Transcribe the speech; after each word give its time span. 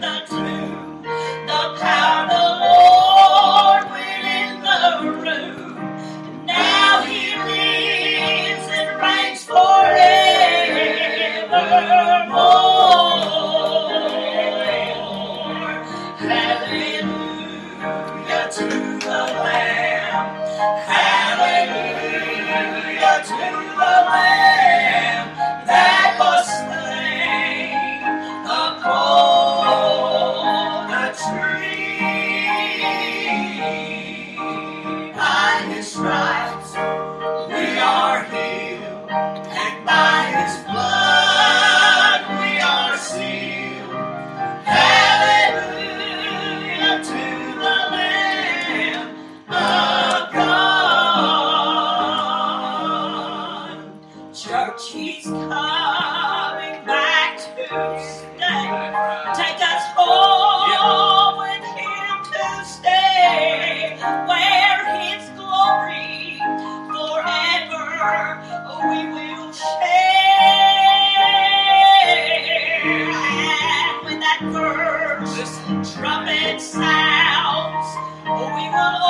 That's. 0.00 0.49
coming 55.60 56.84
back 56.86 57.36
to 57.38 57.44
stay. 58.00 58.66
Take 59.40 59.60
us 59.72 59.84
home 59.96 61.38
with 61.38 61.64
Him 61.80 62.16
to 62.32 62.64
stay, 62.64 63.98
where 64.28 64.80
His 65.00 65.24
glory 65.36 66.40
forever 66.92 67.86
we 68.90 69.00
will 69.12 69.52
share. 69.52 69.66
And 72.84 74.04
when 74.04 74.18
that 74.20 74.40
first 74.52 75.94
trumpet 75.94 76.60
sounds, 76.60 77.88
we 78.24 78.64
will. 78.70 79.09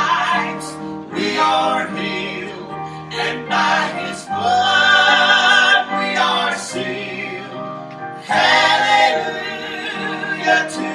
Hallelujah 10.51 10.69
to 10.69 10.90